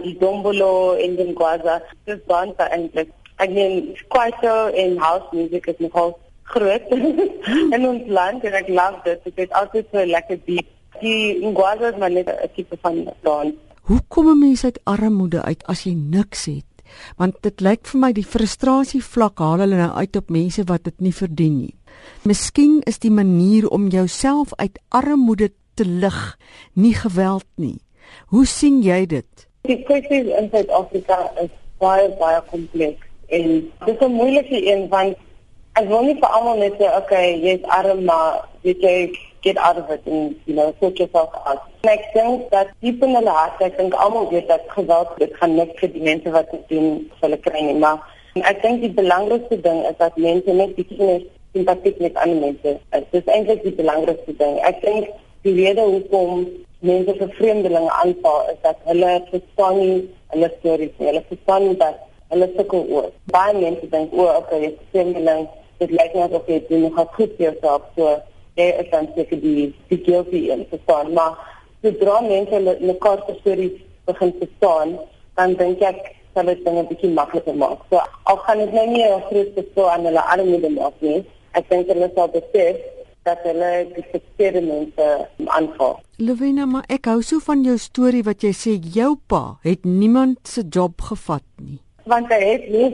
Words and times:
die 0.00 0.16
Dombolo 0.18 0.94
en 0.94 1.16
die 1.16 1.28
Ngwaza. 1.32 1.82
Dis 2.04 2.20
dan 2.26 2.54
eintlik. 2.56 3.10
Ek 3.36 3.50
meen 3.50 3.96
kwaito 4.08 4.68
en 4.68 4.98
house 4.98 5.28
music 5.32 5.66
is 5.66 5.78
nogal 5.78 6.18
groot 6.52 6.92
in 7.74 7.86
ons 7.88 8.06
land 8.06 8.44
en 8.44 8.54
ek 8.54 8.68
love 8.68 9.00
dit. 9.04 9.24
Dit 9.24 9.48
is 9.48 9.56
altyd 9.58 9.88
so 9.90 10.04
lekker 10.04 10.40
diep. 10.46 10.68
Die 11.00 11.40
Ngwaza 11.42 11.92
is 11.92 11.98
maar 11.98 12.10
net 12.10 12.28
'n 12.28 12.50
tipe 12.54 12.76
van 12.80 13.04
dans. 13.22 13.54
Hoe 13.82 14.00
kom 14.08 14.28
'n 14.28 14.38
mens 14.38 14.64
uit 14.64 14.80
armoede 14.84 15.42
uit 15.42 15.66
as 15.66 15.84
jy 15.84 15.94
niks 15.94 16.44
het? 16.44 16.64
Want 17.16 17.42
dit 17.42 17.60
lyk 17.60 17.86
vir 17.86 18.00
my 18.00 18.12
die 18.12 18.26
frustrasie 18.26 19.02
vlak 19.02 19.38
haal 19.38 19.64
hulle 19.64 19.76
nou 19.76 19.90
uit 19.90 20.16
op 20.16 20.30
mense 20.30 20.64
wat 20.64 20.84
dit 20.84 21.00
nie 21.00 21.14
verdien 21.14 21.56
nie. 21.58 21.74
Miskien 22.22 22.80
is 22.86 22.98
die 22.98 23.10
manier 23.10 23.68
om 23.68 23.88
jouself 23.88 24.54
uit 24.56 24.78
armoede 24.88 25.50
te 25.74 25.84
lig 25.84 26.38
nie 26.74 26.94
geweld 26.94 27.48
nie. 27.56 27.80
Hoe 28.26 28.46
sien 28.46 28.82
jy 28.82 29.06
dit? 29.06 29.48
Die 29.68 29.76
kwessie 29.86 30.24
in 30.34 30.48
Suid-Afrika 30.50 31.16
is 31.38 31.50
baie 31.78 32.06
baie 32.18 32.38
kompleks 32.50 33.04
en 33.36 33.44
dit 33.84 33.92
is 33.92 34.00
'n 34.06 34.16
moeilike 34.20 34.58
een 34.70 34.88
want 34.94 35.14
ek 35.78 35.86
wil 35.90 36.02
nie 36.06 36.16
vir 36.22 36.32
almal 36.36 36.56
net 36.62 36.74
sê 36.80 36.88
okay, 36.96 37.28
jy's 37.44 37.68
arm 37.76 38.00
maar 38.08 38.48
jy 38.66 38.74
kyk 38.80 39.14
get 39.46 39.60
out 39.66 39.78
of 39.82 39.90
it 39.96 40.02
and 40.06 40.34
you 40.46 40.54
know 40.56 40.74
sort 40.80 40.98
yourself 40.98 41.30
out. 41.46 41.62
En 41.82 41.90
ek 41.92 42.10
dink 42.14 42.50
dat 42.50 42.72
diep 42.80 43.02
in 43.02 43.14
hulle 43.14 43.36
hart, 43.36 43.62
ek 43.62 43.78
dink 43.78 43.94
almal 43.94 44.26
weet 44.30 44.48
dat 44.48 44.66
geweld 44.74 45.14
dit 45.18 45.38
gaan 45.38 45.54
niks 45.54 45.78
vir 45.78 45.92
die 45.94 46.02
mense 46.10 46.34
wat 46.38 46.50
dit 46.50 46.68
doen 46.74 46.90
vir 47.12 47.28
hulle 47.28 47.40
kry 47.46 47.62
nie, 47.68 47.78
maar 47.84 48.02
ek 48.34 48.62
dink 48.62 48.82
die 48.82 48.94
belangrikste 48.98 49.60
ding 49.68 49.84
is 49.92 49.96
dat 50.02 50.16
mense 50.16 50.58
net 50.62 50.74
bietjie 50.74 51.30
simpatiek 51.52 52.02
met 52.02 52.18
ander 52.24 52.40
mense. 52.48 52.74
Dit 52.90 53.14
is 53.22 53.32
eintlik 53.36 53.62
die 53.62 53.78
belangrikste 53.78 54.36
ding. 54.42 54.58
Ek 54.66 54.82
dink 54.82 55.14
die 55.46 55.54
rede 55.54 55.86
hoekom 55.86 56.46
mense 56.82 57.14
vir 57.18 57.30
vreemdelinge 57.38 57.90
aanval 58.02 58.48
is 58.52 58.58
dat 58.62 58.78
hulle 58.90 59.10
verstaan 59.30 59.78
nie 59.78 59.96
hulle 60.34 60.50
stories 60.58 60.94
nie. 60.98 61.08
Hulle 61.10 61.24
verstaan 61.28 61.66
nie 61.68 61.76
dat 61.82 62.00
hulle 62.32 62.48
sukkel 62.56 62.86
oor. 62.96 63.10
Baie 63.34 63.54
mense 63.58 63.88
dink 63.92 64.14
o, 64.16 64.26
okay, 64.40 64.60
jy's 64.64 64.78
'n 64.78 64.88
vreemdeling, 64.90 65.48
dit 65.78 65.90
lyk 65.90 66.14
net 66.14 66.34
of 66.38 66.46
jy 66.46 66.58
doen 66.68 66.82
nog 66.82 66.98
goed 67.16 67.32
vir 67.36 67.46
jouself. 67.46 67.82
So 67.96 68.16
jy 68.56 68.68
is 68.82 68.90
dan 68.90 69.08
seker 69.14 69.40
die 69.40 69.74
die 69.88 70.00
guilty 70.06 70.42
in 70.54 70.66
verstaan, 70.70 71.12
maar 71.12 71.38
sodra 71.82 72.20
mense 72.20 72.54
hulle 72.54 72.76
mekaar 72.80 73.22
se 73.26 73.36
stories 73.40 73.78
begin 74.06 74.34
verstaan, 74.40 74.98
dan 75.36 75.54
dink 75.54 75.80
ek 75.80 76.14
sal 76.34 76.48
dit 76.50 76.64
dinge 76.64 76.84
bietjie 76.88 77.12
makliker 77.12 77.54
maak. 77.54 77.78
So 77.90 78.00
al 78.30 78.36
gaan 78.46 78.58
dit 78.58 78.72
nou 78.72 78.86
nie 78.86 79.04
'n 79.04 79.22
groot 79.28 79.54
verskil 79.54 79.90
aan 79.90 80.04
hulle 80.04 80.22
armoede 80.34 80.70
maak 80.70 80.94
nie. 80.98 81.24
Ek 81.54 81.68
dink 81.68 81.86
hulle 81.86 82.10
sal 82.14 82.28
besef 82.28 82.76
dat 83.22 83.38
hulle 83.46 83.70
die 83.94 84.04
verkeerde 84.10 84.62
mense 84.64 85.28
aanval. 85.46 86.00
Levena, 86.16 86.66
maar 86.66 86.84
ek 86.92 87.06
hou 87.10 87.20
so 87.22 87.42
van 87.44 87.62
jou 87.66 87.78
storie 87.78 88.24
wat 88.26 88.42
jy 88.42 88.52
sê 88.56 88.76
jou 88.96 89.14
pa 89.30 89.58
het 89.66 89.86
niemand 89.86 90.42
se 90.48 90.64
job 90.68 91.00
gevat 91.10 91.46
nie. 91.62 91.78
Want 92.10 92.32
hy 92.34 92.40
het 92.42 92.64
nie. 92.66 92.88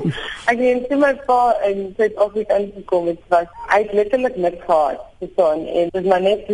ek 0.50 0.60
het 0.60 0.86
net 0.86 0.94
my 1.00 1.10
pa 1.26 1.40
in 1.66 1.88
Suid-Afrika 1.98 2.60
gekom 2.76 3.10
het 3.10 3.22
was 3.34 3.50
hy 3.72 3.80
het 3.82 3.94
letterlik 3.98 4.36
niks 4.38 4.62
gehad. 4.68 5.02
So 5.34 5.50
en 5.50 5.64
dit 5.66 6.00
is 6.02 6.06
maar 6.06 6.22
net 6.22 6.46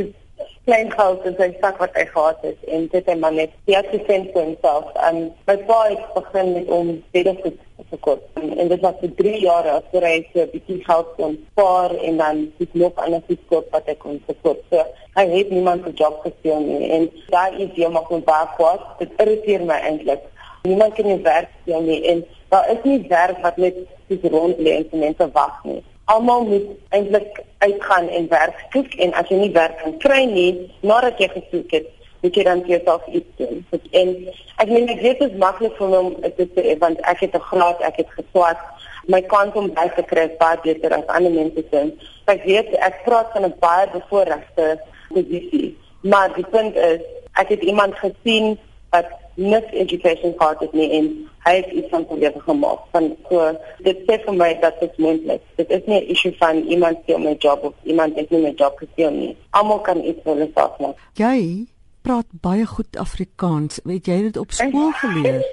klein 0.65 0.93
geld 0.93 1.25
in 1.25 1.37
sy 1.39 1.49
sak 1.61 1.79
wat 1.83 1.95
hy 1.99 2.05
gehad 2.13 2.39
het 2.47 2.65
en 2.69 2.87
dit 2.93 3.07
het 3.07 3.19
maar 3.21 3.33
net 3.33 3.53
die 3.71 3.77
assistent 3.79 4.31
vir 4.35 4.43
homself 4.45 4.93
en 5.09 5.21
my 5.49 5.57
pa 5.69 5.79
het 5.89 6.03
begin 6.15 6.53
met 6.57 6.73
om 6.79 6.93
bedegoed 7.17 7.59
te 7.91 7.99
koop. 8.07 8.23
En, 8.39 8.53
en 8.59 8.69
dit 8.69 8.81
was 8.85 8.99
vir 9.01 9.15
3 9.19 9.39
jaar 9.43 9.69
as 9.73 9.87
hy 9.93 10.17
so 10.33 10.43
'n 10.43 10.51
bietjie 10.53 10.79
geld 10.85 11.09
kon 11.17 11.39
spaar 11.53 11.95
en 12.09 12.17
dan 12.17 12.43
dit 12.59 12.75
nog 12.75 12.93
ander 12.95 13.23
iets 13.27 13.47
koop 13.49 13.71
wat 13.75 13.87
hy 13.87 13.97
kon 14.05 14.21
verkoop. 14.27 14.61
So 14.71 14.85
hy 15.17 15.27
het 15.37 15.51
niemand 15.51 15.87
'n 15.87 15.97
job 16.03 16.21
gesteel 16.27 16.61
nie 16.61 16.91
en 16.91 17.11
daai 17.31 17.63
is 17.65 17.73
jy 17.75 17.89
maar 17.89 18.07
kon 18.11 18.25
baie 18.25 18.47
kwaad. 18.57 18.83
Dit 18.99 19.11
irriteer 19.17 19.65
my 19.65 19.81
eintlik 19.81 20.23
niemand 20.63 20.95
kan 20.95 21.07
nie 21.07 21.23
werk 21.23 21.49
steel 21.63 21.81
nie 21.81 22.03
en 22.13 22.25
daar 22.49 22.71
is 22.71 22.83
nie 22.83 23.07
werk 23.09 23.39
wat 23.43 23.57
net 23.57 23.77
rond 24.23 24.59
lê 24.59 24.77
en 24.77 24.99
mense 24.99 25.31
wag 25.33 25.65
nie 25.65 25.83
almal 26.13 26.45
moet 26.45 26.69
eintlik 26.97 27.41
uitgaan 27.59 28.09
en 28.09 28.29
werk 28.29 28.67
soek 28.73 28.95
en 29.05 29.15
as 29.21 29.29
jy 29.29 29.39
nie 29.41 29.55
werk 29.57 29.79
kan 29.83 29.97
kry 30.03 30.21
nie 30.31 30.53
nadat 30.81 31.19
jy 31.23 31.29
gesoek 31.35 31.75
het, 31.77 31.89
moet 32.21 32.37
jy 32.37 32.45
dan 32.45 32.63
vir 32.65 32.75
jouself 32.77 33.07
iets 33.09 33.37
doen. 33.41 33.63
En 34.01 34.13
ek 34.63 34.73
meen 34.73 34.91
ek 34.93 35.03
weet 35.05 35.23
dit 35.23 35.31
is 35.31 35.39
maklik 35.41 35.77
vir 35.79 35.93
my 35.93 36.01
om 36.05 36.11
dit 36.25 36.55
te 36.57 36.77
want 36.83 37.01
ek 37.13 37.25
het 37.27 37.37
'n 37.37 37.49
graad, 37.51 37.81
ek 37.89 38.03
het 38.03 38.11
geswat. 38.19 38.61
My 39.09 39.23
kans 39.23 39.55
om 39.55 39.73
by 39.75 39.89
te 39.97 40.03
kry 40.03 40.27
is 40.29 40.37
baie 40.39 40.59
beter 40.63 40.93
as 40.95 41.07
ander 41.07 41.33
mense 41.33 41.65
se. 41.71 41.81
Ek 42.27 42.45
weet 42.45 42.75
ek 42.89 43.03
praat 43.05 43.33
van 43.33 43.45
'n 43.45 43.55
baie 43.61 43.87
bevoorregte 43.93 44.81
posisie, 45.09 45.77
maar 46.01 46.35
die 46.35 46.47
punt 46.47 46.77
is 46.77 47.01
ek 47.35 47.49
het 47.49 47.63
iemand 47.63 47.95
gesien 47.95 48.59
wat 48.91 49.07
niks 49.35 49.73
education 49.73 50.35
gehad 50.39 50.61
het 50.61 50.73
nie 50.73 50.91
en 50.99 51.29
hy 51.51 51.57
het 51.61 51.73
iets 51.81 51.91
van 51.91 52.07
probeer 52.07 52.35
gemaak 52.47 52.87
van 52.95 53.11
so 53.29 53.51
dit 53.87 54.03
sê 54.07 54.19
vir 54.25 54.37
my 54.43 54.51
dat 54.63 54.81
dit 54.81 54.99
moontlik 55.05 55.43
dit 55.61 55.71
is 55.79 55.85
nie 55.87 56.01
'n 56.01 56.11
issue 56.15 56.35
van 56.39 56.63
iemand 56.75 56.99
se 57.07 57.19
my 57.19 57.35
job 57.39 57.65
of 57.71 57.75
iemand 57.83 58.17
het 58.17 58.31
nie 58.31 58.43
my 58.43 58.53
job 58.57 58.79
gesteel 58.79 59.11
nie. 59.11 59.37
Almal 59.51 59.81
kan 59.81 60.05
iets 60.05 60.23
vir 60.25 60.35
hulle 60.35 60.51
self 60.55 60.79
maak. 60.79 60.97
Jy 61.15 61.67
praat 62.03 62.27
baie 62.31 62.67
goed 62.67 62.97
Afrikaans. 62.97 63.81
Weet 63.85 64.07
jy 64.07 64.23
dit 64.23 64.37
op 64.37 64.53
skool 64.53 64.93
geleer 65.03 65.45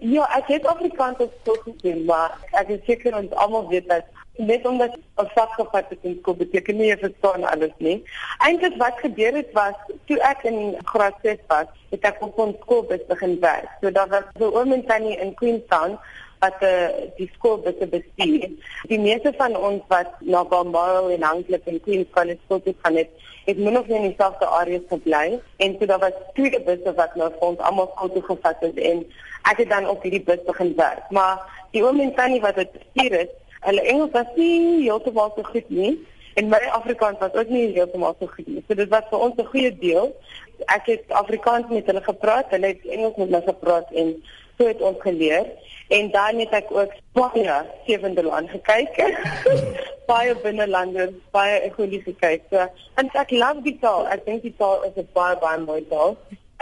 ja 0.00 0.24
ek 0.36 0.46
het 0.46 0.66
Afrikaans 0.66 1.18
op 1.18 1.32
skool 1.40 1.60
geleer 1.64 2.04
maar 2.04 2.38
ek 2.52 2.68
is 2.68 2.84
seker 2.84 3.16
ons 3.16 3.32
almal 3.44 3.68
weet 3.68 3.88
dat 3.88 4.04
net 4.40 4.66
omdat 4.66 4.96
'n 4.96 5.28
vak 5.34 5.52
gevat 5.52 5.88
het 5.88 5.98
in 6.02 6.16
skool 6.20 6.34
beteken 6.34 6.76
nie 6.76 6.86
jy 6.86 6.98
verstaan 6.98 7.44
alles 7.44 7.74
nie. 7.78 8.04
Eintlik 8.38 8.76
wat 8.76 8.96
gebeur 8.96 9.34
het 9.34 9.52
was 9.52 9.74
toe 10.04 10.18
ek 10.20 10.42
in 10.42 10.76
graad 10.84 11.14
6 11.22 11.36
was, 11.46 11.66
het 11.90 12.00
ek 12.00 12.22
op 12.22 12.38
'n 12.38 12.56
skool 12.60 12.82
begin 13.08 13.40
werk. 13.40 13.68
So 13.80 13.90
daar 13.90 14.08
was 14.08 14.24
'n 14.34 14.42
oom 14.42 14.72
en 14.72 14.86
tannie 14.86 15.18
in 15.18 15.34
Queenstown 15.34 15.98
wat 16.40 16.62
uh, 16.64 16.88
die 17.16 17.28
skool 17.34 17.58
bestuur. 17.64 18.48
Die 18.88 18.98
meeste 18.98 19.32
van 19.36 19.56
ons 19.56 19.82
wat 19.92 20.12
na 20.20 20.44
Balmoral 20.44 21.10
en 21.14 21.22
Hanklip 21.22 21.66
en 21.68 21.80
Queen's 21.84 22.12
College 22.16 22.40
skool 22.44 22.62
toe 22.64 22.74
gaan 22.82 22.96
het, 22.96 23.10
het 23.44 23.58
min 23.58 23.78
of 23.78 23.86
meer 23.86 24.02
in 24.02 24.08
dieselfde 24.10 24.46
areas 24.46 24.86
gebly 24.88 25.40
en 25.56 25.76
so 25.78 25.86
daar 25.86 26.02
was 26.06 26.16
twee 26.34 26.62
busse 26.64 26.94
wat 26.96 27.14
nou 27.20 27.28
vir 27.34 27.46
ons 27.52 27.60
almal 27.68 27.90
skool 27.92 28.14
toe 28.16 28.24
gevat 28.32 28.64
het 28.64 28.80
en 28.92 29.04
ek 29.52 29.64
het 29.64 29.70
dan 29.72 29.88
op 29.88 30.02
hierdie 30.02 30.24
bus 30.24 30.42
begin 30.48 30.74
werk. 30.76 31.04
Maar 31.10 31.44
die 31.76 31.84
oom 31.84 32.00
en 32.00 32.14
tannie 32.14 32.40
wat 32.40 32.56
dit 32.60 32.72
bestuur 32.72 33.18
het, 33.24 33.36
Hulle 33.60 33.82
Engels 33.82 34.12
was 34.12 34.28
nie 34.36 34.86
heeltemal 34.86 35.34
so 35.36 35.44
goed 35.44 35.68
nie 35.68 35.92
en 36.40 36.48
my 36.48 36.60
Afrikaans 36.72 37.18
was 37.20 37.34
ook 37.36 37.50
nie 37.52 37.66
heeltemal 37.74 38.14
so 38.18 38.28
goed 38.32 38.46
nie. 38.48 38.62
So 38.68 38.76
dit 38.78 38.88
was 38.88 39.04
vir 39.10 39.20
ons 39.26 39.36
'n 39.36 39.50
goeie 39.52 39.72
deel. 39.78 40.14
Ek 40.66 40.86
het 40.86 41.04
Afrikaans 41.08 41.68
met 41.68 41.86
hulle 41.86 42.02
gepraat, 42.02 42.50
hulle 42.50 42.66
het 42.66 42.86
Engels 42.86 43.16
met 43.16 43.30
my 43.30 43.42
gepraat 43.46 43.92
en 43.92 44.14
so 44.58 44.66
het 44.66 44.80
ons 44.80 45.00
geleer. 45.00 45.46
En 45.88 46.10
dan 46.10 46.38
het 46.38 46.52
ek 46.54 46.70
ook 46.70 46.92
baie 47.12 47.56
sewende 47.86 48.22
land 48.22 48.50
gekyk. 48.50 49.00
baie 50.10 50.36
binnelanders, 50.42 51.16
baie 51.30 51.60
ekolies 51.60 52.04
gekyk. 52.04 52.42
So, 52.50 52.66
en 52.94 53.10
ek 53.12 53.30
love 53.30 53.62
die 53.62 53.78
taal. 53.80 54.06
Ek 54.10 54.24
dink 54.26 54.42
die 54.42 54.54
taal 54.58 54.84
is 54.86 54.94
'n 54.96 55.08
baie 55.14 55.36
baie 55.42 55.58
mooi 55.58 55.82
taal 55.88 56.16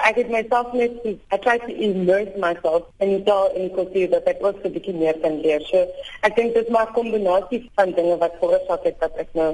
ek 0.07 0.19
het 0.21 0.31
myself 0.31 0.73
net 0.79 0.95
I 1.07 1.39
try 1.43 1.57
to 1.59 1.75
immerse 1.87 2.35
myself 2.39 2.87
in 3.03 3.15
die 3.17 3.23
taal 3.27 3.51
en 3.59 3.73
kultuur 3.75 4.11
dat 4.15 4.31
ek 4.33 4.45
ook 4.47 4.63
'n 4.65 4.73
bietjie 4.77 4.95
meer 4.95 5.19
kan 5.23 5.41
leer. 5.41 5.61
So 5.71 5.87
ek 6.23 6.37
dink 6.37 6.55
dit 6.55 6.65
is 6.65 6.73
maar 6.73 6.89
'n 6.89 6.99
kombinasie 7.01 7.71
van 7.75 7.93
dinge 7.93 8.17
wat 8.19 8.39
veroorsaak 8.41 8.85
het 8.85 9.01
dat 9.01 9.17
ek 9.17 9.29
nou 9.33 9.51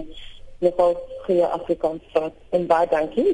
nogal 0.59 0.93
goeie 1.25 1.47
Afrikaans 1.47 2.03
praat. 2.13 2.33
En 2.51 2.67
baie 2.67 2.87
dankie. 2.89 3.33